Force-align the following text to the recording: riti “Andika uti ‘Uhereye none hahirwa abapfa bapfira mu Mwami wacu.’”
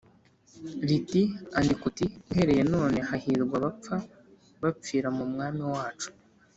riti 0.87 1.21
“Andika 1.57 1.83
uti 1.89 2.05
‘Uhereye 2.31 2.63
none 2.73 2.97
hahirwa 3.09 3.55
abapfa 3.59 3.95
bapfira 4.61 5.07
mu 5.17 5.25
Mwami 5.31 5.63
wacu.’” 5.75 6.09